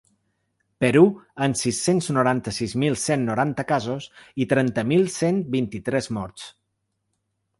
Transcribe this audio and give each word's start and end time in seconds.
Perú, 0.83 1.01
amb 1.47 1.57
sis-cents 1.59 2.07
noranta-sis 2.17 2.71
mil 2.83 2.97
cent 3.03 3.27
noranta 3.29 3.65
casos 3.73 4.09
i 4.45 4.49
trenta 4.55 4.87
mil 4.93 5.05
cent 5.17 5.39
vint-i-tres 5.59 6.09
morts. 6.19 6.49